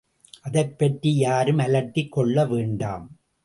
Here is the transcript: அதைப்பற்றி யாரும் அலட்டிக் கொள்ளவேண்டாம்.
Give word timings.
அதைப்பற்றி 0.41 1.15
யாரும் 1.15 1.57
அலட்டிக் 1.57 2.19
கொள்ளவேண்டாம். 2.19 3.05